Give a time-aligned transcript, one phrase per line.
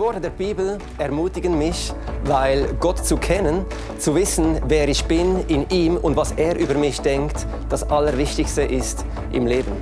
[0.00, 1.92] Worte der Bibel ermutigen mich,
[2.24, 3.66] weil Gott zu kennen,
[3.98, 8.62] zu wissen, wer ich bin in ihm und was er über mich denkt, das Allerwichtigste
[8.62, 9.72] ist im Leben.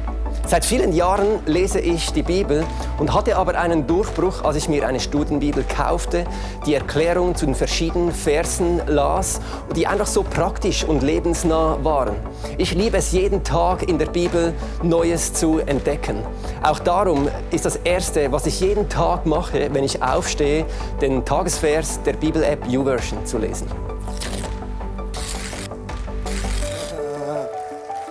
[0.48, 2.64] Seit vielen Jahren lese ich die Bibel
[2.98, 6.24] und hatte aber einen Durchbruch, als ich mir eine Studienbibel kaufte,
[6.64, 9.42] die Erklärung zu den verschiedenen Versen las,
[9.76, 12.16] die einfach so praktisch und lebensnah waren.
[12.56, 16.24] Ich liebe es jeden Tag in der Bibel Neues zu entdecken.
[16.62, 20.64] Auch darum ist das Erste, was ich jeden Tag mache, wenn ich aufstehe,
[21.02, 23.66] den Tagesvers der Bibel-App YouVersion zu lesen.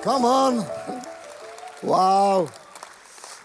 [0.03, 0.96] Come on!
[1.83, 2.49] Wow!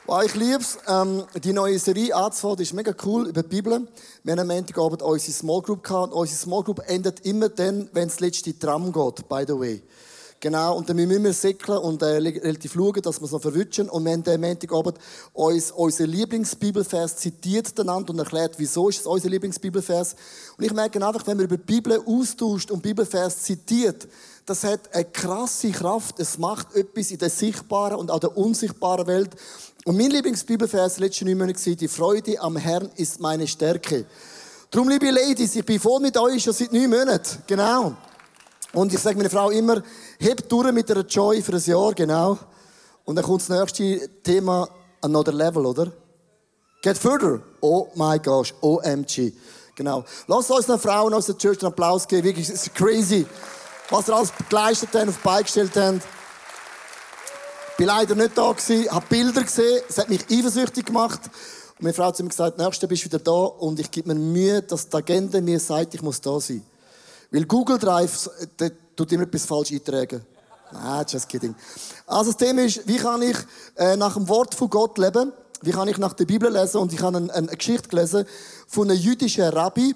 [0.06, 2.60] Wow, ich liebe es, ähm, die neue Serie anzufangen.
[2.60, 3.86] Ist mega cool über die Bibel.
[4.24, 6.14] Wir haben am Montagabend unsere Small Group gehabt.
[6.14, 9.82] Unsere Small Group endet immer dann, wenn das letzte Tram geht, by the way.
[10.40, 13.90] Genau, und dann müssen wir säckeln und äh, relativ schauen, dass wir es noch verwünschen.
[13.90, 14.98] Und wir haben am Montagabend
[15.34, 20.16] uns unseren Lieblingsbibelvers zitiert und erklärt, wieso ist es unser Lieblingsbibelvers.
[20.56, 24.08] Und ich merke einfach, wenn man über die Bibel austauscht und Bibelvers zitiert,
[24.46, 26.18] das hat eine krasse Kraft.
[26.18, 29.30] Es macht etwas in der sichtbaren und auch der unsichtbaren Welt.
[29.84, 34.06] Und mein Lieblingsbibelvers letzten neun Monate die Freude am Herrn ist meine Stärke.
[34.70, 37.42] Darum, liebe Ladies, ich bin voll mit euch schon seit neun Monaten.
[37.46, 37.94] Genau.
[38.72, 39.82] Und ich sage meiner Frau immer,
[40.18, 42.38] heb durch mit einer Joy für ein Jahr, genau.
[43.04, 44.68] Und dann kommt das nächste Thema,
[45.00, 45.92] another level, oder?
[46.82, 47.40] Get further.
[47.60, 49.32] Oh my gosh, OMG.
[49.74, 50.04] Genau.
[50.26, 52.24] Lass uns den Frauen aus der Church einen Applaus geben.
[52.24, 53.26] Wirklich, es ist crazy,
[53.92, 56.02] was ihr alles geleistet habt, auf beigestellt habt.
[57.72, 61.20] Ich bin leider nicht da habe Bilder gesehen, es hat mich eifersüchtig gemacht.
[61.76, 64.14] Und meine Frau hat zu mir gesagt, nächstes bist du wieder da und ich gebe
[64.14, 66.62] mir Mühe, dass die Agenda mir sagt, ich muss da sein.
[67.30, 70.24] Weil Google Drive der tut immer etwas falsch eintragen.
[70.72, 71.54] Nein, just kidding.
[72.06, 73.36] Also das Thema ist, wie kann ich
[73.76, 75.32] äh, nach dem Wort von Gott leben?
[75.60, 76.78] Wie kann ich nach der Bibel lesen?
[76.78, 78.24] Und ich habe eine, eine Geschichte gelesen
[78.66, 79.94] von einem jüdischen Rabbi.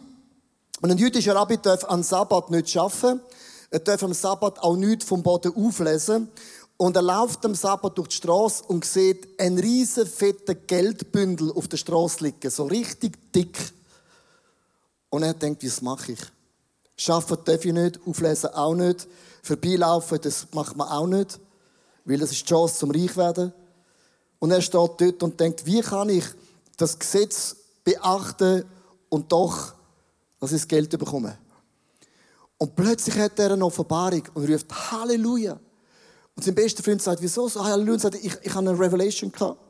[0.82, 3.20] Und ein jüdischer Rabbi darf am Sabbat nicht arbeiten.
[3.71, 6.28] Er darf am Sabbat auch nichts vom Boden auflesen.
[6.77, 11.69] Und er läuft am Sabbat durch die Straße und sieht einen riesen fetten Geldbündel auf
[11.69, 12.50] der Straße liegen.
[12.50, 13.56] So richtig dick.
[15.09, 16.21] Und er denkt, was mache ich?
[16.97, 19.06] Schaffen darf ich nicht, auflesen auch nicht.
[19.43, 21.41] Vorbeilaufen, das macht man auch nicht.
[22.04, 23.53] Weil das ist die Chance zum Reich werden.
[24.38, 26.25] Und er steht dort und denkt, wie kann ich
[26.77, 28.65] das Gesetz beachten
[29.09, 29.72] und doch,
[30.41, 31.38] dass ich das Geld bekomme.
[32.58, 35.58] Und plötzlich hat er eine Offenbarung und ruft Halleluja.
[36.34, 37.92] Und sein bester Freund sagt, wieso so Halleluja?
[37.94, 39.60] Und sagt, ich, ich habe eine Revelation gehabt.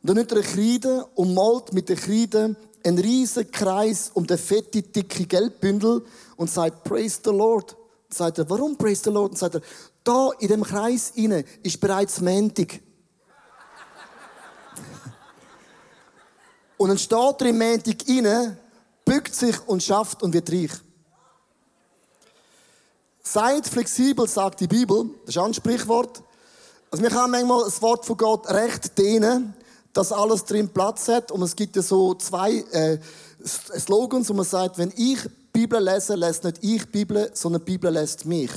[0.00, 4.26] Und dann nimmt er eine Kreide und malt mit der Kreide einen riesen Kreis um
[4.26, 6.04] den fette, dicke Geldbündel
[6.36, 7.76] und sagt, Praise the Lord.
[8.08, 9.32] Und sagt er, warum Praise the Lord?
[9.32, 9.60] Und sagt er,
[10.02, 12.80] da in dem Kreis inne ist bereits Montag.
[16.76, 18.58] und dann steht er im Montag inne,
[19.04, 20.72] bückt sich und schafft und wird reich.
[23.22, 25.10] Seid flexibel, sagt die Bibel.
[25.24, 26.22] Das ist ein Sprichwort.
[26.90, 29.54] Also wir kann manchmal das Wort von Gott recht dehnen,
[29.92, 31.30] dass alles drin Platz hat.
[31.30, 32.98] Und es gibt ja so zwei äh,
[33.44, 35.18] Slogans, wo man sagt, wenn ich
[35.52, 38.50] Bibel lese, lässt nicht ich Bibel, sondern Bibel lässt mich.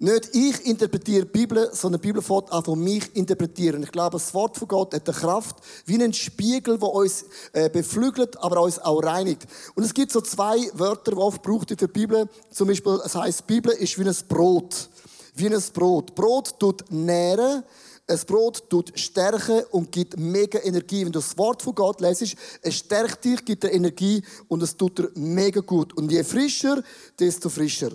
[0.00, 3.82] Nicht ich interpretiere die Bibel, sondern die Bibel fährt an von mich interpretieren.
[3.82, 7.68] Ich glaube, das Wort von Gott hat eine Kraft wie ein Spiegel, der uns äh,
[7.68, 9.48] beflügelt, aber uns auch reinigt.
[9.74, 12.28] Und es gibt so zwei Wörter, die oft braucht für die Bibel.
[12.52, 14.88] Zum Beispiel, es heißt, Bibel ist wie ein Brot.
[15.34, 16.14] Wie ein Brot.
[16.14, 17.64] Brot tut nähren,
[18.06, 21.04] ein Brot tut stärken und gibt mega Energie.
[21.04, 24.76] Wenn du das Wort von Gott lesest, es stärkt dich, gibt dir Energie und es
[24.76, 25.92] tut dir mega gut.
[25.96, 26.84] Und je frischer,
[27.18, 27.90] desto frischer.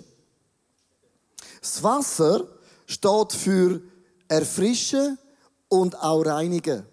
[1.64, 2.46] Das Wasser
[2.84, 3.80] steht für
[4.28, 5.16] erfrischen
[5.68, 6.84] und auch reinigen.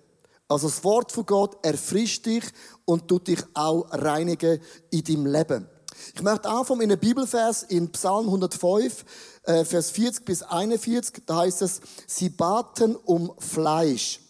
[0.48, 2.46] Also das Wort von Gott erfrischt dich
[2.86, 5.68] und tut dich auch reinigen in deinem Leben.
[6.16, 9.04] Ich möchte anfangen in einem Bibelvers in Psalm 105,
[9.44, 11.24] äh, Vers 40 bis 41.
[11.26, 14.22] Da heißt es, sie baten um Fleisch.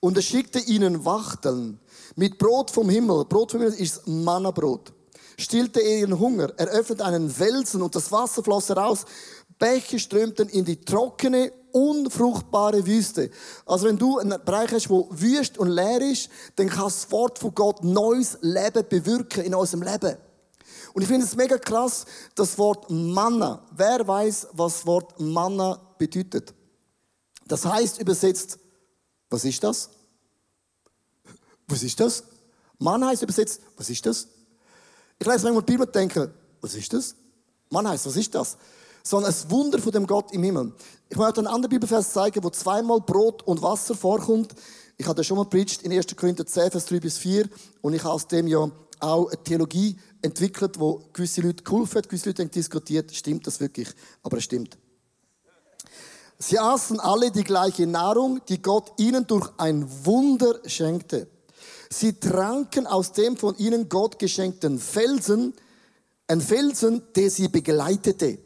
[0.00, 1.78] Und er schickte ihnen Wachteln
[2.16, 3.24] mit Brot vom Himmel.
[3.24, 4.92] Brot vom Himmel ist Mannabrot.
[5.40, 6.52] Stillte er ihren Hunger.
[6.58, 9.06] Er öffnete einen Welsen und das Wasser floss heraus.
[9.60, 13.30] Bäche strömten in die trockene, unfruchtbare Wüste.
[13.66, 17.38] Also wenn du einen Bereich hast, wo wüst und leer ist, dann kann das Wort
[17.38, 20.16] von Gott neues Leben bewirken in unserem Leben.
[20.94, 23.64] Und ich finde es mega krass, das Wort Manna.
[23.76, 26.52] Wer weiß, was das Wort Manna bedeutet?
[27.46, 28.58] Das heißt übersetzt,
[29.28, 29.90] was ist das?
[31.68, 32.24] Was ist das?
[32.78, 34.26] Manna heißt übersetzt, was ist das?
[35.18, 37.14] Ich lese manchmal die Bibel und denke, was ist das?
[37.68, 38.56] Manna heißt, was ist das?
[39.02, 40.72] Sondern ein Wunder von dem Gott im Himmel.
[41.08, 44.54] Ich möchte einen anderen Bibelvers zeigen, wo zweimal Brot und Wasser vorkommt.
[44.96, 46.14] Ich hatte schon mal predigt in 1.
[46.16, 47.48] Korinther 10, Vers 3 bis 4
[47.80, 48.70] und ich habe aus dem ja
[49.00, 53.60] auch eine Theologie entwickelt, wo gewisse Leute geholfen hat, gewisse Leute haben diskutiert, stimmt das
[53.60, 53.88] wirklich?
[54.22, 54.76] Aber es stimmt.
[56.38, 61.28] Sie aßen alle die gleiche Nahrung, die Gott ihnen durch ein Wunder schenkte.
[61.90, 65.54] Sie tranken aus dem von ihnen Gott geschenkten Felsen,
[66.28, 68.38] ein Felsen, der sie begleitete.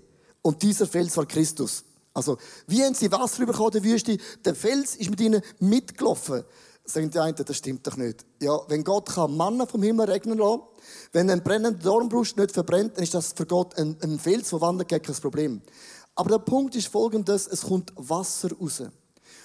[0.47, 1.85] Und dieser Fels war Christus.
[2.13, 2.37] Also,
[2.67, 4.19] wie haben sie Wasser bekommen, der Wüste?
[4.45, 6.45] Der Fels ist mit ihnen mitgelaufen.
[6.85, 8.27] Sagen die einen, das stimmt doch nicht.
[8.43, 10.63] Ja, wenn Gott kann Manna vom Himmel regnen lassen,
[11.13, 14.61] wenn ein brennender Dornbrust nicht verbrennt, dann ist das für Gott ein, ein Fels, der
[14.61, 15.63] wandert, kein Problem.
[16.15, 18.83] Aber der Punkt ist folgendes, es kommt Wasser raus.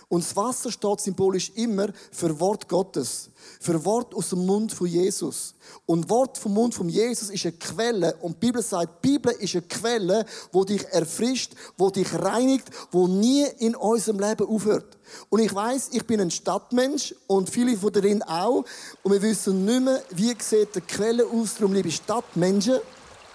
[0.09, 3.29] Und das Wasser steht symbolisch immer für Wort Gottes,
[3.59, 5.53] für Wort aus dem Mund von Jesus.
[5.85, 8.15] Und Wort vom Mund von Jesus ist eine Quelle.
[8.21, 12.69] Und die Bibel sagt, die Bibel ist eine Quelle, wo dich erfrischt, wo dich reinigt,
[12.91, 14.97] wo nie in unserem Leben aufhört.
[15.29, 18.65] Und ich weiß, ich bin ein Stadtmensch und viele von denen auch.
[19.03, 21.53] Und wir wissen nicht mehr, wie sieht die Quelle aus.
[21.55, 22.79] Darum, liebe Stadtmenschen,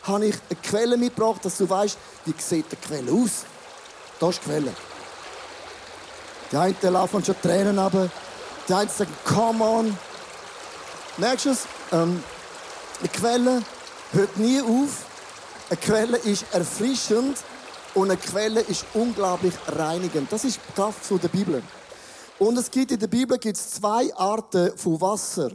[0.02, 3.44] habe ich eine Quelle mitgebracht, dass du weißt, wie sieht die Quelle aus.
[4.18, 4.93] Das ist die Quelle.
[6.54, 8.08] Die einen laufen schon Tränen aber
[8.68, 9.98] Die einen sagen, come on.
[11.16, 11.66] Merkst du es?
[11.90, 12.22] Ähm,
[13.00, 13.62] eine Quelle
[14.12, 15.04] hört nie auf.
[15.68, 17.38] Eine Quelle ist erfrischend
[17.94, 20.30] und eine Quelle ist unglaublich reinigend.
[20.30, 21.60] Das ist die Kraft der Bibel.
[22.38, 25.50] Und es gibt in der Bibel gibt's zwei Arten von Wasser.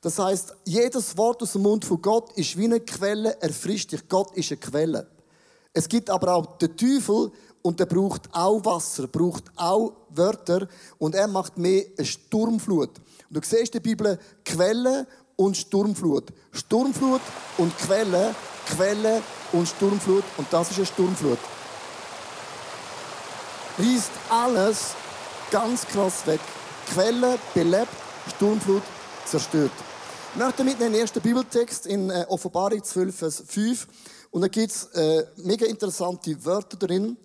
[0.00, 4.08] Das heißt, jedes Wort aus dem Mund von Gott ist wie eine Quelle, erfrischt dich.
[4.08, 5.08] Gott ist eine Quelle.
[5.72, 7.32] Es gibt aber auch den Teufel,
[7.66, 10.68] und er braucht auch Wasser, braucht auch Wörter
[10.98, 12.90] und er macht mehr eine Sturmflut.
[13.28, 15.04] Und du siehst in der Bibel Quelle
[15.34, 16.32] und Sturmflut.
[16.52, 17.20] Sturmflut
[17.58, 18.36] und Quelle,
[18.66, 19.20] Quelle
[19.50, 21.38] und Sturmflut und das ist eine Sturmflut.
[23.80, 24.94] Riest alles
[25.50, 26.40] ganz krass weg.
[26.94, 27.88] Quelle belebt,
[28.36, 28.82] Sturmflut
[29.24, 29.72] zerstört.
[30.34, 33.88] Ich möchte mit den ersten Bibeltext in äh, Offenbarung 12, Vers 5.
[34.30, 37.16] Und da gibt es äh, mega interessante Wörter drin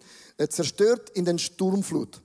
[0.49, 2.21] zerstört in den Sturmflut.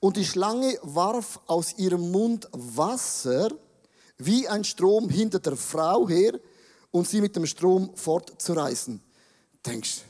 [0.00, 3.50] Und die Schlange warf aus ihrem Mund Wasser
[4.18, 6.38] wie ein Strom hinter der Frau her
[6.90, 9.00] und sie mit dem Strom fortzureißen.
[9.64, 10.02] Denkst,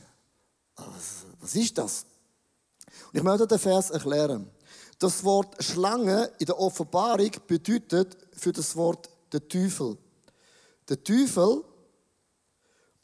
[0.75, 2.05] was, ist das?
[3.11, 4.49] Und ich möchte den Vers erklären.
[4.99, 9.97] Das Wort Schlange in der Offenbarung bedeutet für das Wort der Teufel.
[10.89, 11.63] Der Teufel,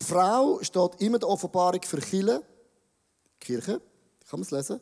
[0.02, 2.44] Frau steht immer in der Offenbarung für Kirche.
[3.40, 3.82] Kirche.
[4.34, 4.82] Kann man es lesen?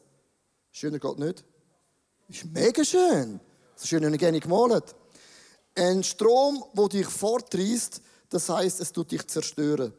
[0.71, 1.43] Schöner geht nicht.
[2.29, 3.41] Ist mega schön.
[3.75, 4.95] So schön und gerne gemalt.
[5.75, 9.93] Ein Strom, der dich fortreißt, das heißt, es tut dich zerstören.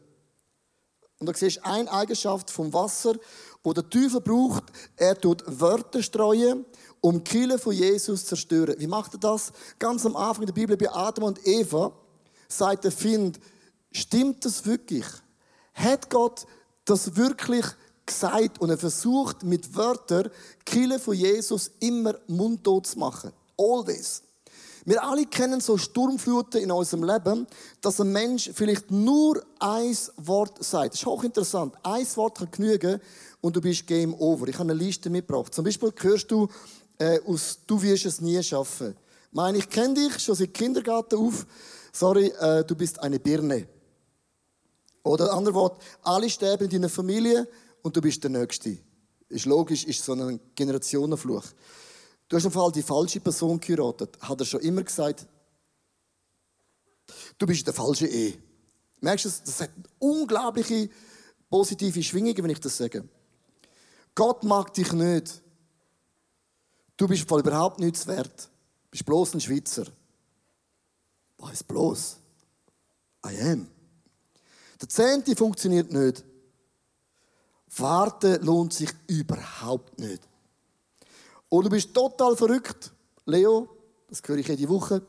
[1.19, 3.13] Und da siehst du eine Eigenschaft vom Wasser,
[3.61, 4.63] wo der Teufel braucht.
[4.95, 6.65] Er tut Wörter streuen,
[6.99, 8.73] um die Kille von Jesus zu zerstören.
[8.79, 9.51] Wie macht er das?
[9.77, 11.93] Ganz am Anfang der Bibel bei Adam und Eva
[12.47, 13.39] sagt der Find,
[13.91, 15.05] stimmt das wirklich?
[15.75, 16.47] Hat Gott
[16.85, 17.65] das wirklich
[18.05, 20.29] gesagt und er versucht mit Wörtern
[20.65, 23.31] Kille von Jesus immer mundtot zu machen.
[23.57, 24.23] Always.
[24.85, 27.47] Wir alle kennen so Sturmfluten in unserem Leben,
[27.79, 30.93] dass ein Mensch vielleicht nur ein Wort sagt.
[30.93, 31.75] Das ist hochinteressant.
[31.83, 32.99] Ein Wort kann genügen
[33.39, 34.47] und du bist Game Over.
[34.49, 35.53] Ich habe eine Liste mitgebracht.
[35.53, 36.49] Zum Beispiel hörst du
[36.97, 38.95] äh, aus «Du wirst es nie schaffen».
[39.29, 41.45] Ich meine, ich kenne dich schon seit Kindergarten auf.
[41.93, 43.67] Sorry, äh, du bist eine Birne.
[45.03, 47.47] Oder andere Wort, alle sterben in deiner Familie
[47.83, 48.79] und du bist der Nächste.
[49.29, 51.45] Ist logisch, ist so ein Generationenfluch.
[52.27, 54.17] Du hast im Fall die falsche Person geheiratet.
[54.21, 55.27] Hat er schon immer gesagt,
[57.37, 58.37] du bist der falsche Ehe.
[59.01, 60.89] Merkst du, das hat unglaubliche
[61.49, 63.07] positive Schwingungen, wenn ich das sage.
[64.15, 65.41] Gott mag dich nicht.
[66.95, 68.49] Du bist voll überhaupt nichts wert.
[68.85, 69.85] Du bist bloß ein Schweizer.
[71.37, 72.17] Was bloß?
[73.25, 73.67] I am.
[74.79, 76.23] Der Zehnte funktioniert nicht.
[77.77, 80.21] Warten lohnt sich überhaupt nicht.
[81.49, 82.91] Und du bist total verrückt.
[83.25, 83.69] Leo,
[84.09, 85.01] das höre ich jede Woche.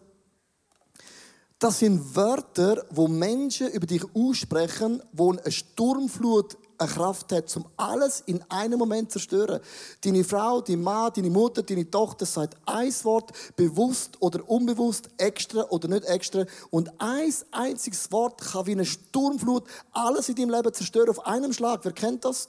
[1.59, 7.67] Das sind Wörter, wo Menschen über dich aussprechen, wo eine Sturmflut eine Kraft hat, um
[7.77, 9.61] alles in einem Moment zu zerstören.
[10.03, 15.63] Deine Frau, dein Mann, deine Mutter, deine Tochter sagt ein Wort, bewusst oder unbewusst, extra
[15.71, 16.45] oder nicht extra.
[16.71, 21.53] Und ein einziges Wort kann wie eine Sturmflut alles in deinem Leben zerstören auf einem
[21.53, 21.81] Schlag.
[21.85, 22.49] Wer kennt das?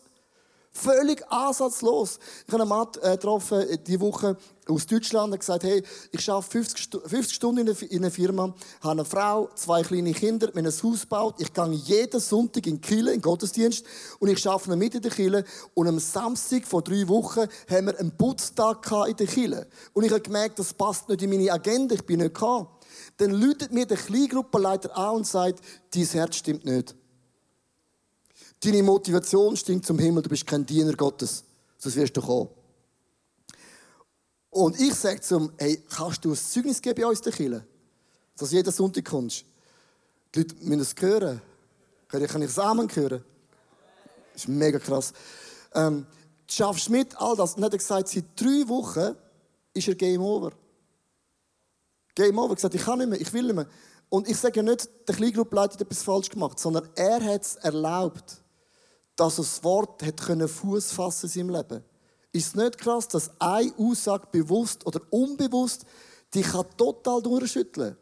[0.77, 2.19] Völlig ansatzlos.
[2.45, 4.35] Ich habe einen Mann äh, getroffen, äh, diese Woche
[4.67, 8.91] aus Deutschland, der gesagt, hey, ich arbeite 50, Stu 50 Stunden in einer Firma, habe
[8.91, 13.13] eine Frau, zwei kleine Kinder, mir ein Haus gebaut, ich gehe jeden Sonntag in Kille,
[13.13, 13.85] in den Gottesdienst,
[14.19, 17.97] und ich arbeite mit in der Kille, und am Samstag vor drei Wochen haben wir
[17.97, 19.67] einen Putztag in der Kille.
[19.93, 22.67] Und ich habe gemerkt, das passt nicht in meine Agenda, ich bin nicht gekommen.
[23.15, 25.61] Dann läutet mir der Kleingruppenleiter an und sagt,
[25.93, 26.95] dein Herz stimmt nicht.
[28.61, 31.43] Deine Motivation stinkt zum Himmel, du bist kein Diener Gottes.
[31.77, 32.49] Sonst wirst du kommen.
[34.49, 37.65] Und ich sage zum, hey, kannst du ein Zeugnis geben bei uns der Kirche?
[38.37, 39.43] Dass jeden Sonntag kommst.
[40.33, 41.41] Die Leute müssen es hören.
[42.07, 43.23] Kann ich das Amen hören?
[44.33, 45.13] Das ist mega krass.
[45.73, 46.05] Ähm,
[46.47, 47.51] du schaffst mit all das.
[47.51, 49.15] Und dann hat er gesagt, seit drei Wochen
[49.73, 50.51] ist er Game Over.
[52.15, 52.47] Game Over.
[52.47, 53.67] Er hat gesagt, ich kann nicht mehr, ich will nicht mehr.
[54.09, 58.41] Und ich sage nicht, der Kleingruppleiter hat etwas falsch gemacht, sondern er hat es erlaubt
[59.15, 61.83] dass das Wort hat können Fuß fassen in seinem Leben.
[62.31, 65.85] Ist es nicht krass, dass eine Aussage bewusst oder unbewusst
[66.33, 67.95] dich total durchschütteln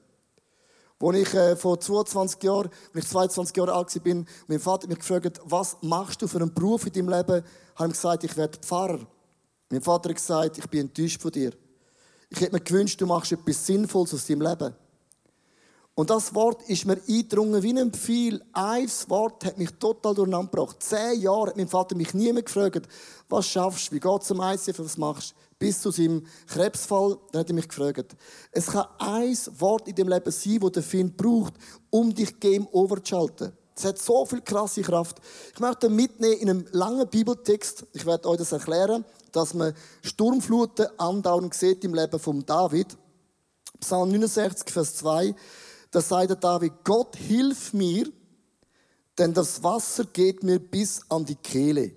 [0.99, 1.07] kann?
[1.07, 4.99] Als ich äh, vor 22 Jahren, als ich 22 Jahre alt war, mein Vater mich
[4.99, 7.43] gefragt, was machst du für einen Beruf in deinem Leben,
[7.75, 9.05] habe ich gesagt, ich werde Pfarrer.
[9.69, 11.51] Mein Vater hat gesagt, ich bin enttäuscht von dir.
[12.29, 14.73] Ich hätte mir gewünscht, du machst etwas Sinnvolles aus deinem Leben.
[15.95, 18.41] Und das Wort ist mir eingedrungen wie ein Pfeil.
[18.51, 20.77] Ein Wort hat mich total durcheinander gebracht.
[20.79, 22.87] Zehn Jahre hat mein Vater mich nie mehr gefragt,
[23.29, 25.35] was schaffst du, wie geht es am ICF, was machst du?
[25.59, 28.15] Bis zu seinem Krebsfall, da hat er mich gefragt.
[28.51, 31.53] Es kann ein Wort in dem Leben sein, das der Feind braucht,
[31.91, 33.53] um dich Game over zu schalten.
[33.75, 35.17] Es hat so viel krasse Kraft.
[35.53, 37.85] Ich möchte mitnehmen in einem langen Bibeltext.
[37.93, 42.97] Ich werde euch das erklären, dass man Sturmfluten andauernd sieht im Leben von David.
[43.79, 45.35] Psalm 69, Vers 2
[45.93, 48.11] da sagt David, Gott hilf mir,
[49.17, 51.93] denn das Wasser geht mir bis an die Kehle.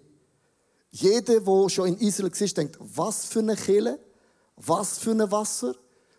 [0.90, 3.98] Jeder, der schon in Israel war, denkt, was für eine Kehle?
[4.56, 5.74] Was für ein Wasser?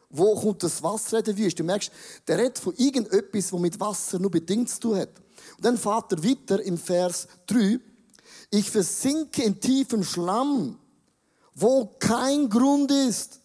[0.09, 1.57] Wo kommt das Wasser in der Wüste?
[1.57, 1.91] Du merkst,
[2.27, 5.09] der redet von irgendetwas, das mit Wasser nur bedingt zu tun hat.
[5.57, 7.79] Und dann fährt er weiter im Vers 3.
[8.49, 10.79] Ich versinke in tiefem Schlamm,
[11.53, 13.41] wo kein Grund ist.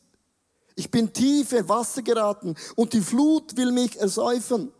[0.75, 4.73] Ich bin tief in Wasser geraten und die Flut will mich ersäufen.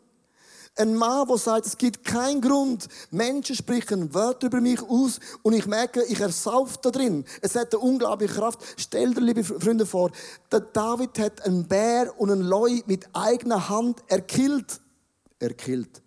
[0.75, 2.89] Ein Mann, der sagt, es gibt keinen Grund.
[3.11, 7.27] Menschen sprechen Wörter über mich aus und ich merke, ich ersauf da drin.
[7.43, 8.61] Es hat eine unglaubliche Kraft.
[8.79, 10.11] Stell dir, liebe Freunde, vor,
[10.51, 14.81] der David hat einen Bär und einen Leu mit eigener Hand erkillt.
[15.39, 16.01] Erkillt.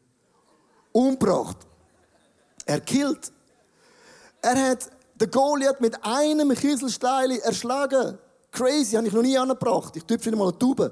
[0.92, 1.58] Umgebracht.
[2.65, 3.32] Erkillt.
[4.42, 8.18] Er hat den Goliath mit einem Kieselstein erschlagen.
[8.56, 9.96] Crazy, habe ich noch nie angebracht.
[9.98, 10.92] Ich tüpfe mal eine Tube.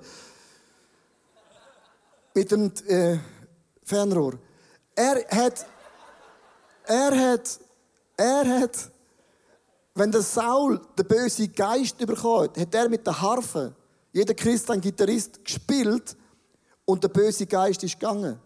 [2.35, 3.17] Mit dem äh,
[3.83, 4.33] Fernrohr.
[4.95, 5.65] Er hat,
[6.85, 7.59] er hat,
[8.17, 8.91] er hat,
[9.95, 13.73] wenn der Saul den bösen Geist überkommt, hat er mit der Harfe,
[14.11, 16.17] jeder Christ, ein Gitarrist, gespielt
[16.85, 18.39] und der böse Geist ist gegangen.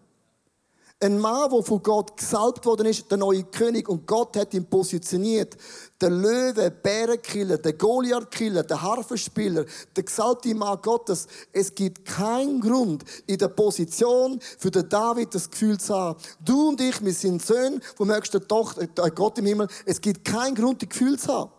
[1.00, 4.66] Ein Mann, der von Gott gesalbt worden ist, der neue König, und Gott hat ihn
[4.66, 5.56] positioniert.
[6.02, 11.28] Der Löwe, Bärenkiller, der Goliathkiller, der Harfenspieler, der gesalbte Mann Gottes.
[11.54, 16.20] Es gibt keinen Grund in der Position für den David das Gefühl zu haben.
[16.44, 19.68] Du und ich, wir sind Söhne vom höchsten Tochter, äh, Gott im Himmel.
[19.86, 21.52] Es gibt keinen Grund, die Gefühl zu haben.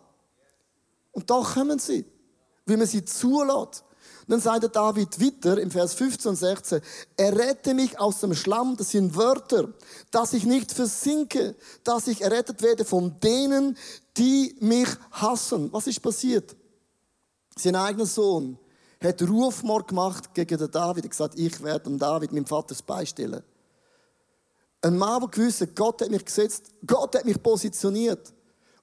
[1.13, 2.05] Und da kommen sie,
[2.67, 3.85] wie man sie zulässt.
[4.29, 6.81] Dann sagt David weiter im Vers 15 und 16,
[7.17, 9.73] er rette mich aus dem Schlamm, das sind Wörter,
[10.11, 13.77] dass ich nicht versinke, dass ich errettet werde von denen,
[14.19, 15.73] die mich hassen.
[15.73, 16.55] Was ist passiert?
[17.57, 18.59] Sein eigener Sohn
[19.03, 21.05] hat Rufmord gemacht gegen den David.
[21.05, 23.43] Hat gesagt, ich werde dem David, meinem Vater, beistellen.
[24.83, 28.33] Ein Mann, der gewusst Gott hat mich gesetzt, Gott hat mich positioniert.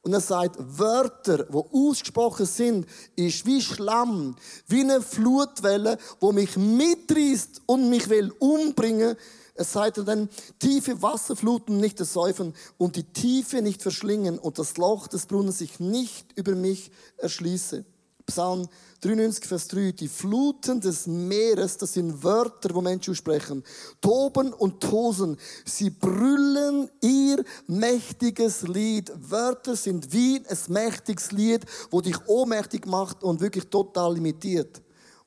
[0.05, 2.85] Und er sagt, Wörter, die ausgesprochen sind,
[3.15, 4.35] ist wie Schlamm,
[4.67, 9.15] wie eine Flutwelle, wo mich mitreißt und mich will umbringen.
[9.55, 15.07] Es sagt dann, tiefe Wasserfluten nicht ersäufen und die Tiefe nicht verschlingen und das Loch
[15.07, 17.83] des Brunnens sich nicht über mich erschließe.
[18.25, 18.67] Psalm
[19.01, 19.91] 93, Vers 3.
[19.91, 23.63] Die Fluten des Meeres, das sind Wörter, wo Menschen sprechen,
[24.01, 25.37] toben und tosen.
[25.63, 29.11] Sie brüllen ihr mächtiges Lied.
[29.15, 34.81] Wörter sind wie ein mächtiges Lied, wo dich ohnmächtig macht und wirklich total limitiert.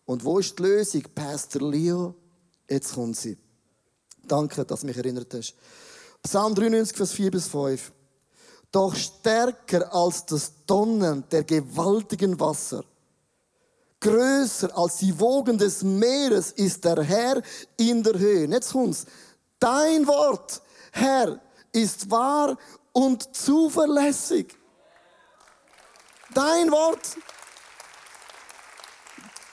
[0.05, 1.05] Und wo ist die Lösung?
[1.15, 2.15] Pastor Leo,
[2.69, 3.39] jetzt kommt sie.
[4.27, 5.55] Danke, dass du mich erinnert hast.
[6.23, 7.93] Psalm 93, Vers 4 bis 5.
[8.73, 12.85] Doch stärker als das Tonnen der gewaltigen Wasser
[14.01, 17.43] größer als die Wogen des Meeres ist der Herr
[17.77, 18.47] in der Höhe.
[18.47, 19.07] Jetzt kommt's.
[19.59, 20.63] Dein Wort,
[20.93, 21.41] Herr,
[21.73, 22.57] ist wahr
[22.93, 24.57] und zuverlässig.
[26.33, 27.17] Dein Wort.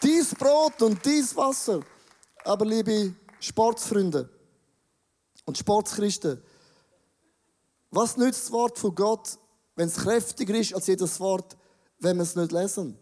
[0.04, 1.82] Dies Brot und dies Wasser.
[2.44, 4.30] Aber liebe Sportsfreunde
[5.46, 6.44] und Sportschristen,
[7.90, 9.38] was nützt das Wort von Gott,
[9.76, 11.58] wenn es kräftiger ist als jedes Wort,
[12.00, 13.00] wenn wir es nicht lesen?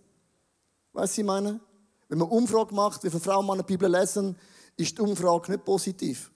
[0.94, 1.60] Weißt du, ich meine?
[2.08, 4.38] Wenn man Umfrage macht, wie viele Frauen meine Bibel lesen,
[4.78, 6.32] ist die Umfrage nicht positiv.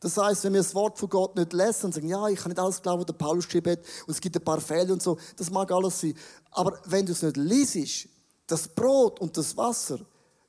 [0.00, 2.50] Das heißt, wenn wir das Wort von Gott nicht lesen und sagen, ja, ich kann
[2.50, 5.00] nicht alles glauben, was der Paulus geschrieben hat, und es gibt ein paar Fälle und
[5.00, 6.14] so, das mag alles sein.
[6.50, 8.08] Aber wenn du es nicht liest,
[8.48, 10.00] das Brot und das Wasser,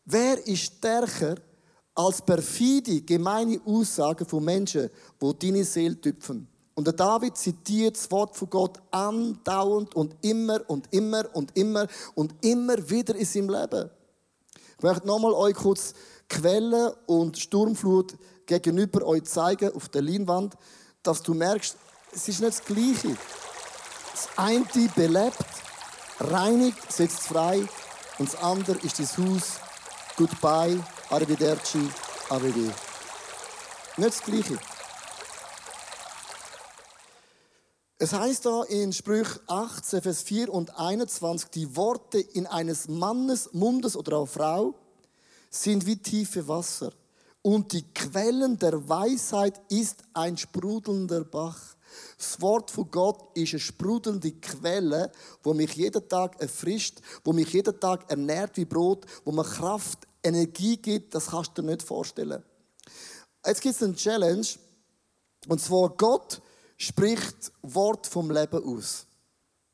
[0.06, 1.36] wer ist stärker
[1.94, 4.90] als perfide, gemeine Aussagen von Menschen,
[5.22, 6.48] die deine Seele tüpfen?
[6.76, 11.88] Und der David zitiert das Wort von Gott andauernd und immer und immer und immer
[12.16, 13.90] und immer wieder in seinem Leben.
[14.78, 15.94] Ich möchte nochmal euch kurz
[16.28, 20.56] Quelle und Sturmflut gegenüber euch zeigen auf der Leinwand,
[21.04, 21.78] dass du merkst,
[22.12, 23.16] es ist nicht das Gleiche.
[24.12, 24.66] Das eine
[24.96, 25.38] belebt,
[26.20, 27.68] reinigt, setzt frei
[28.18, 29.60] und das andere ist das Haus.
[30.18, 31.90] Goodbye, arrivederci,
[32.30, 32.74] arrivederci.
[33.98, 34.73] Nicht das Gleiche.
[38.04, 43.54] Es heißt da in Sprüch 18, Vers 4 und 21, die Worte in eines Mannes,
[43.54, 44.76] Mundes oder einer Frau
[45.50, 46.92] sind wie tiefe Wasser.
[47.44, 51.78] Und die Quellen der Weisheit ist ein sprudelnder Bach.
[52.18, 55.10] Das Wort von Gott ist eine sprudelnde Quelle,
[55.42, 60.00] wo mich jeden Tag erfrischt, wo mich jeden Tag ernährt wie Brot, wo mir Kraft,
[60.22, 62.44] Energie gibt, das kannst du dir nicht vorstellen.
[63.46, 64.46] Jetzt gibt es eine Challenge,
[65.48, 66.42] und zwar Gott
[66.78, 69.06] spricht Wort vom Leben aus.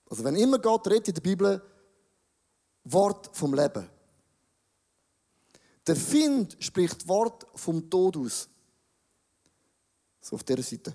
[0.10, 1.62] Also wenn immer Gott redet in der Bibel,
[2.84, 3.88] Wort vom Leben.
[5.86, 8.50] Der Find spricht Wort vom Tod aus.
[10.22, 10.94] So auf dieser Seite.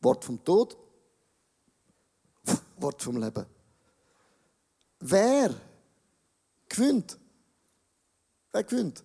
[0.00, 0.76] Wort vom Tod,
[2.76, 3.46] Wort vom Leben.
[5.00, 5.54] Wer
[6.68, 7.18] gewinnt?
[8.52, 9.02] Wer gewinnt?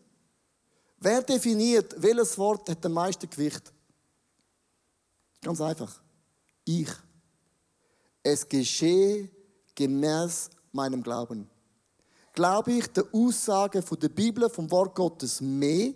[1.00, 3.74] Wer definiert, welches Wort hat am meisten Gewicht?
[5.42, 6.02] Ganz einfach.
[6.66, 6.90] Ich.
[8.24, 9.30] Es geschehe
[9.74, 11.50] gemäß meinem Glauben.
[12.34, 15.94] Glaube ich der Aussage von der Bibel, vom Wort Gottes mehr?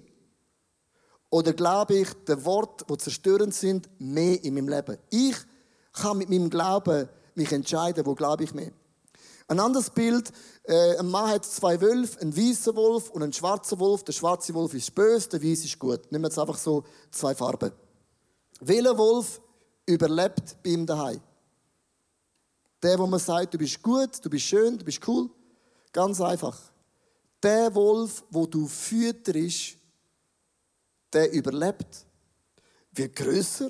[1.30, 4.98] Oder glaube ich den Wort, die zerstörend sind, mehr in meinem Leben?
[5.10, 5.36] Ich
[5.94, 8.72] kann mit meinem Glauben mich entscheiden, wo glaube ich mehr.
[9.48, 10.32] Ein anderes Bild,
[10.64, 14.04] äh, ein Mann hat zwei Wölfe, einen weißen Wolf und einen schwarzen Wolf.
[14.04, 16.12] Der schwarze Wolf ist böse, der weiße ist gut.
[16.12, 17.72] Nehmen wir jetzt einfach so zwei Farben.
[18.60, 19.42] Welcher Wolf
[19.86, 21.22] überlebt bei ihm daheim?
[22.82, 25.30] Der, wo man sagt, du bist gut, du bist schön, du bist cool.
[25.92, 26.60] Ganz einfach.
[27.42, 29.78] Der Wolf, wo du fütterst,
[31.12, 32.06] der überlebt,
[32.92, 33.70] wird größer,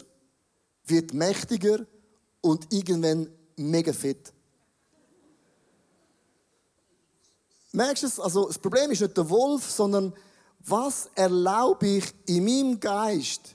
[0.85, 1.85] wird mächtiger
[2.41, 4.33] und irgendwann mega fit.
[7.71, 8.19] Merkst du es?
[8.19, 10.13] Also, das Problem ist nicht der Wolf, sondern
[10.59, 13.54] was erlaube ich in meinem Geist,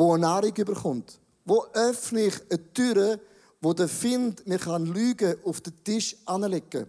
[0.00, 1.18] wo eine Nahrung überkommt?
[1.44, 3.20] Wo öffne ich eine Tür,
[3.60, 6.88] wo der Find mir kann Lügen auf den Tisch anlegen?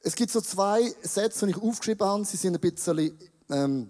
[0.00, 2.24] Es gibt so zwei Sätze, die ich aufgeschrieben habe.
[2.24, 3.16] Sie sind ein bisschen
[3.48, 3.88] ähm,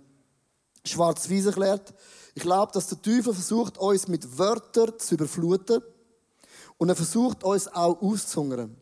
[0.85, 1.95] schwarz-weiß erklärt.
[2.35, 5.81] Ich glaube, dass der Teufel versucht, uns mit Wörtern zu überfluten.
[6.77, 8.77] Und er versucht, uns auch auszungern.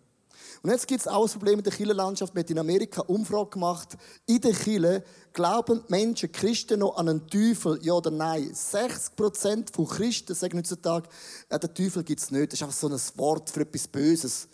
[0.62, 2.34] Und jetzt gibt es auch ein Problem in der Kirchenlandschaft.
[2.34, 3.96] Wir haben in Amerika Umfrage gemacht.
[4.26, 8.52] In der Kirche glauben Menschen, Christen noch an einen Teufel, ja oder nein?
[8.52, 11.08] 60% von Christen sagen heutzutage,
[11.50, 12.52] ja, den Teufel gibt es nicht.
[12.52, 14.48] Das ist einfach so ein Wort für etwas Böses.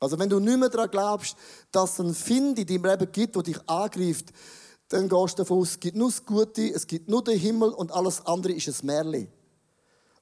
[0.00, 1.36] Also wenn du nicht mehr daran glaubst,
[1.70, 4.32] dass es einen Find in deinem Leben gibt, der dich angreift,
[4.88, 7.70] dann gehst du davon aus, es gibt nur das Gute, es gibt nur den Himmel
[7.70, 9.28] und alles andere ist ein Märchen.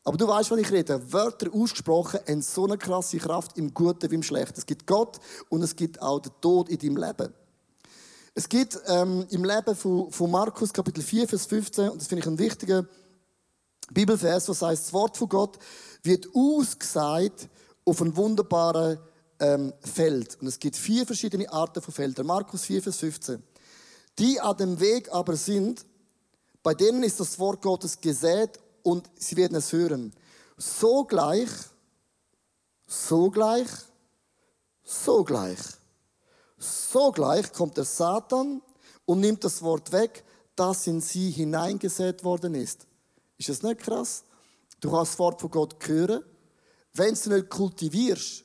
[0.04, 1.12] Aber du weißt, was ich rede.
[1.12, 4.58] Wörter ausgesprochen haben so eine krasse Kraft im Guten wie im Schlechten.
[4.58, 7.32] Es gibt Gott und es gibt auch den Tod in deinem Leben.
[8.34, 12.22] Es gibt ähm, im Leben von, von Markus Kapitel 4, Vers 15, und das finde
[12.22, 12.86] ich ein wichtiger
[13.90, 15.58] Bibelvers, was heißt, das Wort von Gott
[16.02, 17.48] wird ausgesagt
[17.84, 18.98] auf einen wunderbaren
[19.38, 20.38] ähm, Feld.
[20.40, 22.26] Und es gibt vier verschiedene Arten von Feldern.
[22.26, 23.42] Markus 4, Vers 15.
[24.18, 25.84] Die an dem Weg aber sind,
[26.62, 30.12] bei denen ist das Wort Gottes gesät und sie werden es hören.
[30.56, 31.50] Sogleich,
[32.86, 33.68] sogleich,
[34.84, 35.58] sogleich,
[36.58, 38.62] sogleich kommt der Satan
[39.04, 42.86] und nimmt das Wort weg, das in sie hineingesät worden ist.
[43.38, 44.24] Ist das nicht krass?
[44.80, 46.22] Du kannst das Wort von Gott hören.
[46.92, 48.44] Wenn du nicht kultivierst,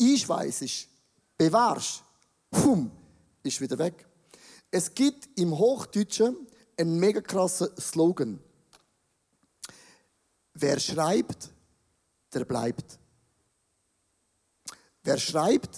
[0.00, 0.88] einschweisst,
[1.36, 2.02] bewahrst,
[2.50, 2.90] pum,
[3.42, 4.06] ist wieder weg.
[4.70, 6.36] Es gibt im Hochdeutschen
[6.76, 8.38] einen mega krassen Slogan.
[10.60, 11.50] Wer schreibt,
[12.34, 12.98] der bleibt.
[15.04, 15.70] wer schreibt,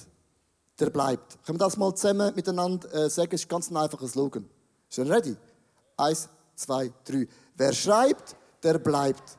[0.78, 1.44] der bleibt.
[1.44, 3.34] Können wir das mal zusammen miteinander äh, sagen?
[3.34, 4.48] Es ist ganz ein einfacher Slogan.
[4.96, 5.36] Ihr ready?
[5.98, 7.28] Eins, zwei, drei.
[7.56, 9.36] Wer schreibt, der bleibt.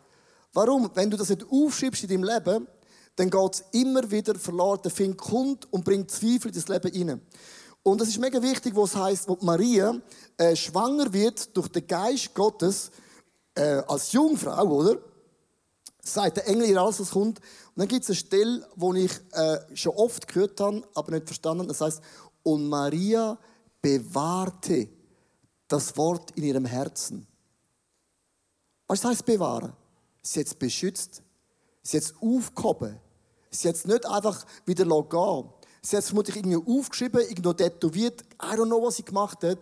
[0.53, 0.91] Warum?
[0.93, 2.67] Wenn du das nicht aufschreibst in deinem Leben,
[3.15, 4.81] dann geht es immer wieder verloren.
[4.83, 7.21] Der Find kommt und bringt Zweifel in das Leben rein.
[7.81, 9.99] Und das ist mega wichtig, wo es heißt, wo Maria
[10.37, 12.91] äh, schwanger wird durch den Geist Gottes
[13.55, 15.10] äh, als Jungfrau, oder?
[16.03, 17.39] Sagt der Engel ihr alles, was kommt.
[17.39, 21.27] Und dann gibt es eine Stelle, wo ich äh, schon oft gehört habe, aber nicht
[21.27, 21.67] verstanden.
[21.67, 22.01] Das heißt,
[22.43, 23.37] und Maria
[23.81, 24.89] bewahrte
[25.67, 27.27] das Wort in ihrem Herzen.
[28.87, 29.73] Was heißt bewahren?
[30.21, 31.23] Sie hat es beschützt.
[31.81, 32.99] Sie hat es aufgehoben.
[33.49, 35.49] Sie hat es nicht einfach wieder gehen
[35.83, 38.21] Sie hat es vermutlich irgendwie aufgeschrieben, irgendwo tätowiert.
[38.41, 39.59] I don't know, was sie gemacht hat.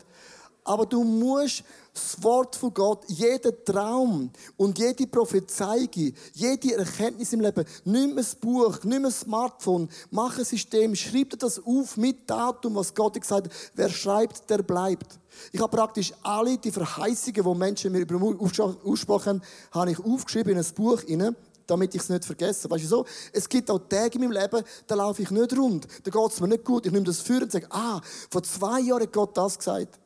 [0.70, 1.64] Aber du musst
[1.96, 5.90] das Wort von Gott, jeden Traum und jede Prophezeiung,
[6.34, 11.38] jede Erkenntnis im Leben, nimm ein Buch, nimm ein Smartphone, mach ein System, schreib dir
[11.38, 13.54] das auf mit Datum, was Gott gesagt hat.
[13.74, 15.18] Wer schreibt, der bleibt.
[15.52, 18.38] Ich habe praktisch alle die Verheißungen, die Menschen mir über
[18.86, 21.02] aussprechen, habe ich aufgeschrieben in ein Buch
[21.66, 22.70] damit ich es nicht vergesse.
[22.70, 23.06] Weißt du so?
[23.34, 26.40] Es gibt auch Tage in meinem Leben, da laufe ich nicht rund, da geht es
[26.40, 26.86] mir nicht gut.
[26.86, 30.00] Ich nehme das für und sage, ah, vor zwei Jahren hat Gott das gesagt.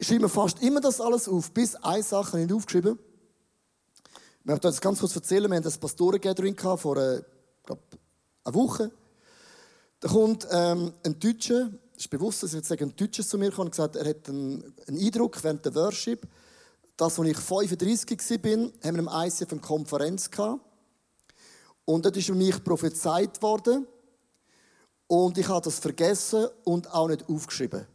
[0.00, 2.98] Ich schreibe fast immer das alles auf, bis eine Sache nicht aufgeschrieben.
[4.40, 5.50] Ich möchte das ganz kurz erzählen.
[5.50, 7.20] Wir hatten das Pastoren-Gathering vor äh,
[7.64, 7.80] glaub,
[8.44, 8.92] einer Woche.
[9.98, 13.50] Da kommt ähm, ein Deutscher, es ist bewusst, dass ich jetzt ein Deutscher zu mir
[13.50, 16.28] kommt und gesagt, er hat einen, einen Eindruck während der Worship,
[16.96, 20.60] dass, als ich 35 war, haben wir im ICF eine Konferenz gehabt.
[21.84, 23.86] Und dort ist für mich prophezeit worden.
[25.08, 27.86] Und ich habe das vergessen und auch nicht aufgeschrieben.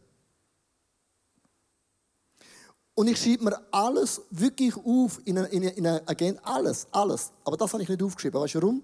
[2.94, 6.40] Und ich schreibe mir alles wirklich auf in eine, in eine Agenda.
[6.44, 7.32] Alles, alles.
[7.44, 8.40] Aber das habe ich nicht aufgeschrieben.
[8.40, 8.82] Weißt du warum?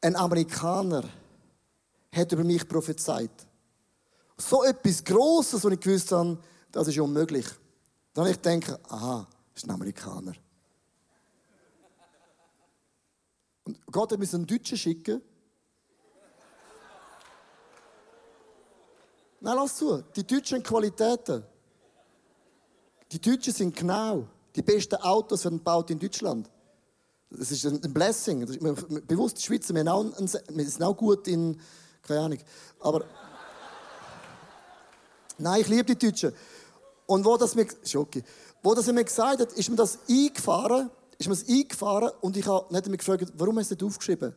[0.00, 1.04] Ein Amerikaner
[2.10, 3.30] hat über mich prophezeit.
[4.36, 6.38] So etwas Grosses, was ich gewusst habe,
[6.72, 7.46] das ist unmöglich.
[8.12, 10.32] Dann habe ich gedacht, aha, das ist ein Amerikaner.
[13.64, 15.22] Und Gott hat mir einen Deutschen schicken.
[19.40, 20.02] Nein, lass zu.
[20.16, 21.44] Die Deutschen Qualitäten.
[23.12, 24.26] Die Deutschen sind genau.
[24.56, 26.48] Die besten Autos werden gebaut in Deutschland.
[27.30, 28.40] Das ist ein Blessing.
[28.40, 31.58] Das ist bewusst, die Schweizer, wir, auch ein, wir sind auch gut in,
[32.02, 32.38] keine Ahnung.
[32.80, 33.04] Aber,
[35.38, 36.32] nein, ich liebe die Deutschen.
[37.06, 38.22] Und wo das mir, Schoki,
[38.62, 42.46] wo das mir gesagt hat, ist mir das eingefahren, ist mir das eingefahren und ich
[42.46, 44.34] habe nicht mich gefragt, warum hast du das aufgeschrieben?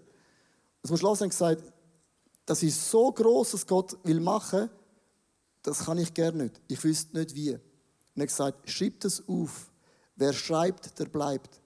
[0.87, 1.63] Am Schluss haben gesagt,
[2.45, 4.69] das ist so groß, was Gott will machen,
[5.63, 6.61] das kann ich gerne nicht.
[6.67, 7.57] Ich wüsste nicht wie.
[8.15, 9.69] Und er hat gesagt, schreib das auf.
[10.15, 11.59] Wer schreibt, der bleibt.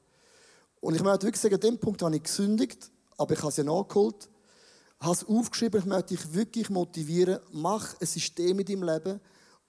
[0.82, 3.58] Und ich möchte wirklich sagen, an dem Punkt habe ich gesündigt, aber ich habe es
[3.58, 4.30] ja nachgeholt.
[5.00, 9.20] Ich habe es aufgeschrieben, ich möchte dich wirklich motivieren, mach ein System in deinem Leben,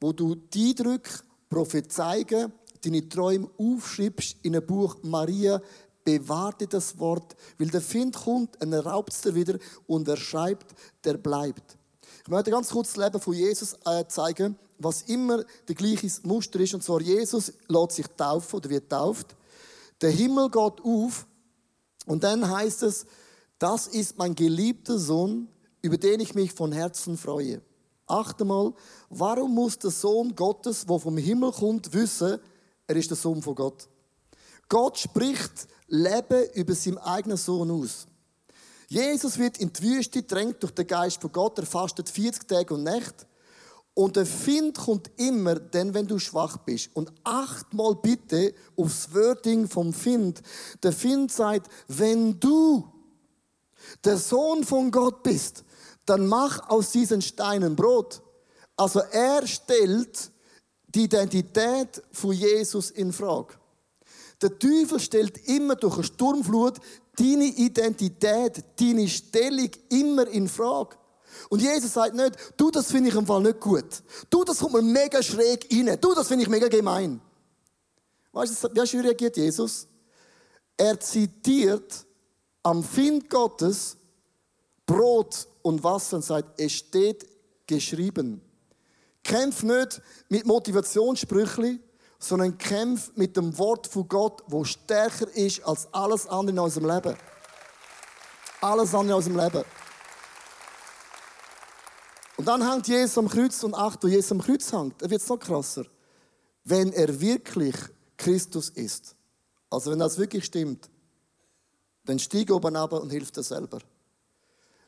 [0.01, 1.11] wo du die Eindrücke,
[1.49, 5.61] Prophezeigen, deine Träume aufschreibst in ein Buch Maria,
[6.05, 10.75] bewahrt das Wort, weil der Find kommt, er raubt es dir wieder und er schreibt,
[11.05, 11.77] der bleibt.
[12.25, 16.59] Ich möchte ganz kurz das Leben von Jesus äh, zeigen, was immer der gleiche Muster
[16.61, 16.75] ist.
[16.75, 19.37] Und zwar, Jesus lässt sich taufen oder wird tauft.
[20.01, 21.27] Der Himmel geht auf
[22.07, 23.07] und dann heißt es,
[23.59, 25.49] das ist mein geliebter Sohn,
[25.83, 27.61] über den ich mich von Herzen freue.
[28.07, 28.73] Achte mal,
[29.11, 32.38] warum muss der Sohn Gottes, der vom Himmel kommt, wissen,
[32.87, 33.88] er ist der Sohn von Gott?
[34.69, 38.07] Gott spricht Leben über seinen eigenen Sohn aus.
[38.88, 41.59] Jesus wird in die Wüste drängt durch den Geist von Gott.
[41.59, 43.27] Er fastet 40 Tage und Nächte.
[43.94, 46.90] Und der Find kommt immer dann, wenn du schwach bist.
[46.94, 50.42] Und achtmal bitte aufs Wording vom Find.
[50.83, 52.88] Der Find sagt, wenn du
[54.05, 55.64] der Sohn von Gott bist,
[56.07, 58.22] dann mach aus diesen Steinen Brot.
[58.76, 60.31] Also er stellt
[60.88, 63.55] die Identität von Jesus in Frage.
[64.42, 66.81] Der Teufel stellt immer durch eine Sturmflut
[67.16, 70.96] deine Identität, deine Stellung immer in Frage.
[71.48, 74.03] Und Jesus sagt nicht, du, das finde ich im Fall nicht gut.
[74.29, 75.98] Du, das kommt mir mega schräg rein.
[76.00, 77.20] Du, das finde ich mega gemein.
[78.33, 79.87] Weißt du, wie reagiert Jesus?
[80.76, 82.07] Er zitiert
[82.62, 83.96] am Find Gottes
[84.87, 87.26] Brot und Wasser und sagt, es steht
[87.66, 88.40] geschrieben.
[89.22, 91.83] Kämpf nicht mit Motivationssprüchen,
[92.18, 96.90] sondern kämpf mit dem Wort von Gott, wo stärker ist als alles andere in unserem
[96.90, 97.16] Leben.
[98.61, 99.64] Alles andere in unserem Leben.
[102.40, 105.29] Und dann hängt Jesus am Kreuz und acht, wo Jesus am Kreuz hängt, er wird
[105.29, 105.85] noch krasser.
[106.64, 107.74] Wenn er wirklich
[108.16, 109.14] Christus ist,
[109.68, 110.88] also wenn das wirklich stimmt,
[112.07, 113.81] dann steig oben ab und hilf dir selber.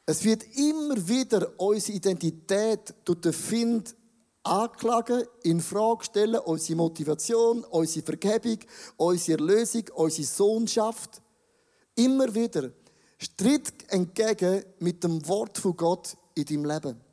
[0.06, 3.96] Es wird immer wieder unsere Identität durch den Find
[4.44, 8.60] anklagen, in Frage stellen, unsere Motivation, unsere Vergebung,
[8.96, 11.20] unsere Erlösung, unsere Sohnschaft.
[11.96, 12.70] Immer wieder.
[13.18, 17.11] Stritt entgegen mit dem Wort von Gott in deinem Leben.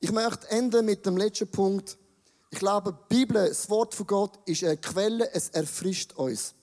[0.00, 1.98] Ich möchte enden mit dem letzten Punkt.
[2.50, 6.54] Ich glaube, die Bibel, das Wort von Gott, ist eine Quelle, es erfrischt uns.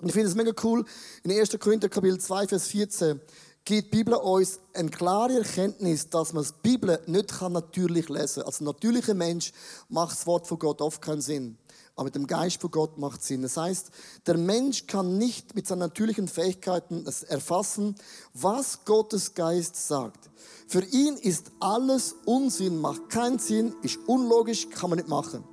[0.00, 0.84] Und ich finde es mega cool.
[1.24, 1.58] In 1.
[1.58, 3.20] Korinther Kapitel 2, Vers 14
[3.64, 8.46] gibt die Bibel uns eine klare Erkenntnis, dass man die Bibel nicht natürlich lesen kann.
[8.46, 9.52] Als natürlicher Mensch
[9.88, 11.58] macht das Wort von Gott oft keinen Sinn.
[12.00, 13.42] Aber mit dem Geist von Gott macht Sinn.
[13.42, 13.90] Das heißt,
[14.26, 17.94] der Mensch kann nicht mit seinen natürlichen Fähigkeiten erfassen,
[18.32, 20.30] was Gottes Geist sagt.
[20.66, 25.44] Für ihn ist alles Unsinn, macht keinen Sinn, ist unlogisch, kann man nicht machen.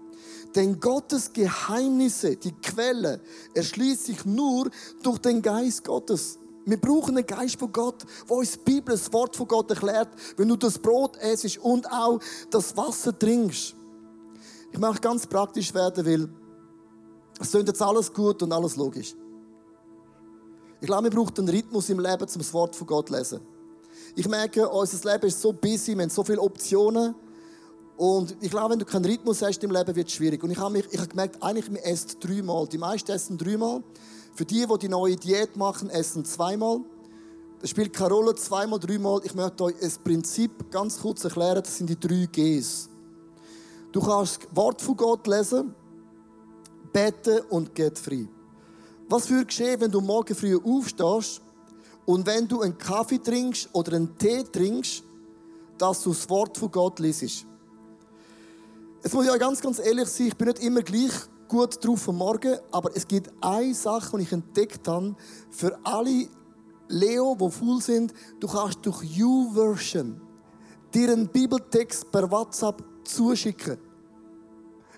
[0.55, 3.19] Denn Gottes Geheimnisse, die Quelle,
[3.53, 4.71] erschließt sich nur
[5.03, 6.39] durch den Geist Gottes.
[6.63, 10.07] Wir brauchen den Geist von Gott, wo uns die Bibel, das Wort von Gott erklärt,
[10.38, 13.77] wenn du das Brot essst und auch das Wasser trinkst.
[14.71, 16.30] Ich möchte ganz praktisch werden, weil
[17.39, 19.15] es klingt jetzt alles gut und alles logisch.
[20.80, 23.39] Ich glaube, wir brauchen einen Rhythmus im Leben, um das Wort von Gott zu lesen.
[24.15, 27.15] Ich merke, unser Leben ist so busy, wir haben so viele Optionen.
[27.97, 30.43] Und ich glaube, wenn du keinen Rhythmus hast im Leben, wird es schwierig.
[30.43, 32.67] Und ich habe, mich, ich habe gemerkt, eigentlich, wir essen dreimal.
[32.67, 33.84] Die meisten essen dreimal.
[34.36, 36.82] Für die, die die neue Diät machen, essen zweimal.
[37.60, 39.21] Das spielt keine Rolle, zweimal, dreimal.
[39.23, 41.63] Ich möchte euch ein Prinzip ganz kurz erklären.
[41.63, 42.89] Das sind die drei Gs.
[43.97, 45.73] Du kannst das Wort von Gott lesen,
[46.93, 48.27] beten und geht frei.
[49.10, 51.41] Was würde geschehen, wenn du morgen früh aufstehst
[52.05, 55.01] und wenn du einen Kaffee trinkst oder einen Tee trinkst,
[55.79, 57.47] dass du das Wort von Gott liest?
[59.01, 61.13] Jetzt muss ich euch ganz, ganz ehrlich sein, ich bin nicht immer gleich
[61.47, 65.15] gut drauf am Morgen, aber es gibt eine Sache, die ich entdeckt habe,
[65.49, 66.27] für alle
[66.88, 70.21] Leo, die faul sind, du kannst durch YouVersion
[70.93, 73.87] dir einen Bibeltext per WhatsApp zuschicken.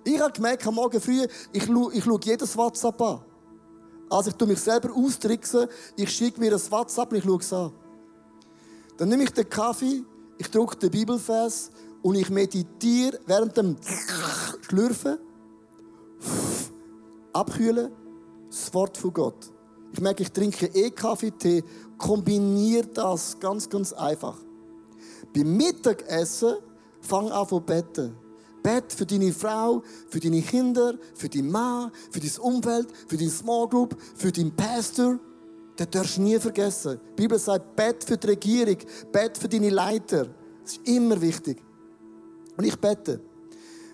[0.03, 3.21] Ich habe gemerkt, am Morgen früh, ich schaue, ich jedes WhatsApp an.
[4.09, 7.53] Also ich tue mich selber austricksen, ich schicke mir das WhatsApp und ich schaue es
[7.53, 7.71] an.
[8.97, 10.03] Dann nehme ich den Kaffee,
[10.37, 11.69] ich drücke den Bibelvers
[12.01, 13.77] und ich meditiere während dem
[14.61, 15.19] Schlürfen,
[17.33, 17.91] abkühlen,
[18.49, 19.51] das Wort von Gott.
[19.91, 21.63] Ich merke, ich trinke eh Kaffee, Tee,
[21.97, 24.37] kombiniere das ganz, ganz einfach.
[25.33, 26.55] Beim Mittagessen
[27.01, 28.15] fang an zu beten.
[28.61, 33.29] Bet für deine Frau, für deine Kinder, für deinen Mann, für dein Umfeld, für deine
[33.29, 35.19] Small Group, für deinen Pastor.
[35.75, 36.99] Das darfst du nie vergessen.
[37.11, 38.77] Die Bibel sagt, bet für die Regierung,
[39.11, 40.27] bet für deine Leiter.
[40.63, 41.63] Das ist immer wichtig.
[42.57, 43.21] Und ich bete.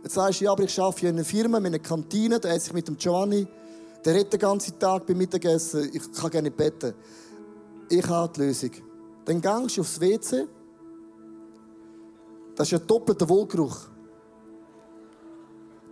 [0.04, 2.68] Jetzt sagst du, ja, aber ich arbeite in einer Firma, in einer Kantine, da esse
[2.68, 3.48] ich mit dem Giovanni.
[4.04, 5.90] Der redet den ganzen Tag beim Mittagessen.
[5.94, 6.94] Ich kann gerne beten.
[7.90, 8.72] Ich habe die Lösung.
[9.26, 10.48] Dann gehst du aufs WC.
[12.56, 13.90] Das ist ein doppelter Wohlgeruch.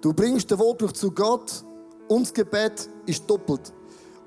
[0.04, 1.64] Du bringst den Wohlgeruch zu Gott
[2.10, 3.72] und das Gebet ist doppelt.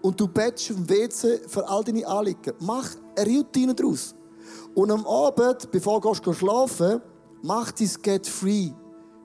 [0.01, 2.55] Und du betest dem WC für all deine Anliegen.
[2.61, 4.15] Mach eine Routine daraus.
[4.75, 7.03] Und am Abend, bevor du schlafen
[7.43, 8.71] mach dein Get Free.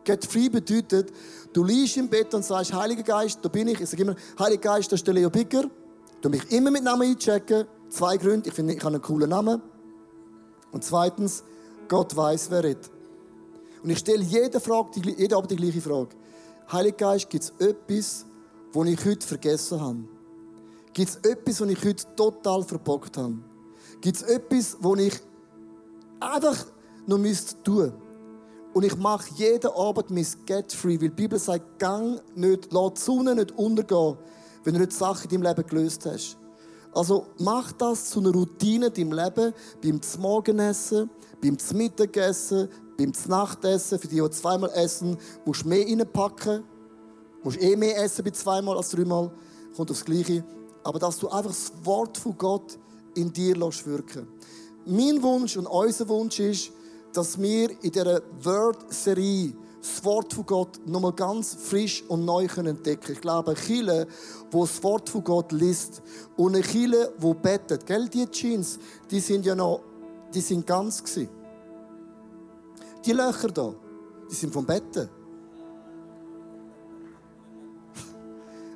[0.04, 1.14] Get Free bedeutet,
[1.54, 3.80] du liegst im Bett und sagst, Heiliger Geist, da bin ich.
[3.80, 5.64] Ich sage immer, Heiliger Geist, da ist der Leo Bicker.
[6.20, 7.66] Du mich immer mit Namen einchecken.
[7.88, 8.50] Zwei Gründe.
[8.50, 9.62] Ich finde, ich habe einen coolen Namen.
[10.74, 11.46] Und zweitens,
[11.88, 12.92] Gott weiß, wer redet.
[13.82, 16.10] Und ich stelle jede Frage, jede Abend die gleiche Frage.
[16.72, 18.26] Heiliger Geist, gibt es etwas,
[18.74, 20.00] was ich heute vergessen habe?
[20.94, 23.38] Gibt es etwas, was ich heute total verbockt habe?
[24.02, 25.14] Gibt es etwas, was ich
[26.20, 26.66] einfach
[27.06, 27.94] noch tun müsste?
[28.74, 32.94] Und ich mache jeden Abend mein Get Free, weil die Bibel sagt, gang nicht, lass
[32.94, 34.18] die Sonne nicht untergehen,
[34.64, 36.38] wenn du nicht Sachen in deinem Leben gelöst hast.
[36.94, 41.10] Also mach das zu einer Routine in deinem Leben, beim Morgenessen,
[41.42, 42.70] beim Mittagessen,
[43.06, 46.64] beim Nachtessen, für die, die zweimal essen, musst du mehr reinpacken.
[47.44, 49.32] Musst eh mehr essen bei zweimal als dreimal.
[49.76, 50.44] Kommt aufs Gleiche.
[50.84, 52.78] Aber dass du einfach das Wort von Gott
[53.16, 54.28] in dir wirken
[54.86, 56.72] Mein Wunsch und unser Wunsch ist,
[57.14, 63.02] dass wir in dieser Word-Serie das Wort von Gott nochmal ganz frisch und neu entdecken
[63.02, 63.16] können.
[63.16, 64.08] Ich glaube, Kirche,
[64.52, 66.02] wo das Wort von Gott liest
[66.38, 67.86] und eine Kirche, die betet.
[67.86, 69.82] Gell, die Jeans, die sind ja noch,
[70.34, 71.41] die sind ganz gewesen.
[73.06, 73.74] Die Löcher da,
[74.30, 75.10] die sind vom Betten.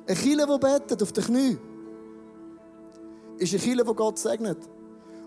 [0.08, 1.58] Ein Kille, der betet auf den Knie,
[3.38, 4.58] ist ein Kille, der Gott segnet.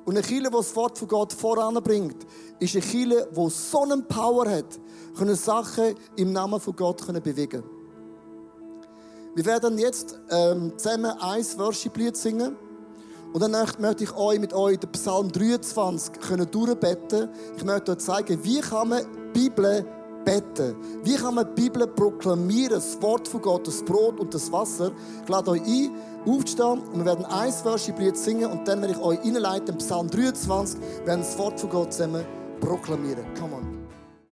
[0.05, 2.25] Und ein Kille, der das Wort von Gott voranbringt,
[2.59, 4.79] ist ein Kille, der so eine Power hat,
[5.17, 7.63] können Sachen im Namen von Gott bewegen
[9.35, 12.55] Wir werden jetzt ähm, zusammen ein Worship-Lied singen.
[13.33, 17.29] Und dann möchte ich euch mit euch den Psalm 23 können durchbeten.
[17.57, 19.03] Ich möchte euch zeigen, wie kann man
[19.35, 19.85] die Bibel
[20.25, 20.75] beten?
[21.03, 24.91] Wie kann man die Bibel proklamieren, das Wort von Gott, das Brot und das Wasser?
[25.23, 25.91] Ich lade euch ein,
[26.25, 30.79] aufzustehen und wir werden ein Worship-Lied singen und dann werde ich euch einleiten, Psalm 23,
[30.79, 32.25] wir werden das Wort von Gott zusammen
[32.59, 33.25] proklamieren.
[33.39, 33.78] Come on.